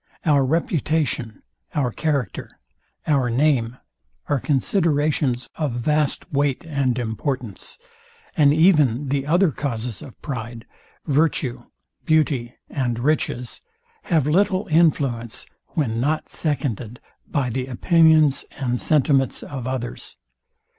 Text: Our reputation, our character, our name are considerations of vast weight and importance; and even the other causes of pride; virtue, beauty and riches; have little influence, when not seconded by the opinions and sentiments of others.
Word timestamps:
Our 0.25 0.43
reputation, 0.43 1.43
our 1.75 1.91
character, 1.91 2.57
our 3.05 3.29
name 3.29 3.77
are 4.27 4.39
considerations 4.39 5.47
of 5.57 5.73
vast 5.73 6.31
weight 6.33 6.65
and 6.65 6.97
importance; 6.97 7.77
and 8.35 8.51
even 8.51 9.09
the 9.09 9.27
other 9.27 9.51
causes 9.51 10.01
of 10.01 10.19
pride; 10.23 10.65
virtue, 11.05 11.65
beauty 12.03 12.55
and 12.67 12.97
riches; 12.97 13.61
have 14.05 14.25
little 14.25 14.67
influence, 14.71 15.45
when 15.75 15.99
not 16.01 16.29
seconded 16.29 16.99
by 17.27 17.51
the 17.51 17.67
opinions 17.67 18.43
and 18.57 18.81
sentiments 18.81 19.43
of 19.43 19.67
others. 19.67 20.17